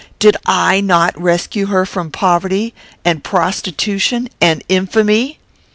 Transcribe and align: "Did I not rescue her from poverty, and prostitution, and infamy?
"Did 0.17 0.35
I 0.47 0.81
not 0.83 1.15
rescue 1.21 1.67
her 1.67 1.85
from 1.85 2.09
poverty, 2.09 2.73
and 3.05 3.23
prostitution, 3.23 4.29
and 4.41 4.63
infamy? 4.67 5.37